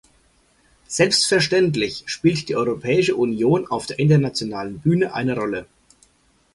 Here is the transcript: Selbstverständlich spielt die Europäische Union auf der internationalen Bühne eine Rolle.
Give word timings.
Selbstverständlich 0.87 2.01
spielt 2.07 2.49
die 2.49 2.55
Europäische 2.55 3.15
Union 3.15 3.67
auf 3.67 3.85
der 3.85 3.99
internationalen 3.99 4.79
Bühne 4.79 5.13
eine 5.13 5.35
Rolle. 5.37 5.67